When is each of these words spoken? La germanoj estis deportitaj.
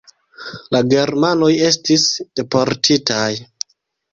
La 0.75 0.79
germanoj 0.93 1.51
estis 1.67 2.07
deportitaj. 2.41 3.31